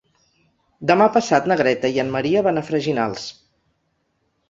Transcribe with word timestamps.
Demà 0.91 1.09
passat 1.17 1.51
na 1.53 1.59
Greta 1.61 1.93
i 1.99 2.01
en 2.07 2.11
Maria 2.19 2.45
van 2.51 2.61
a 2.63 2.67
Freginals. 2.73 3.33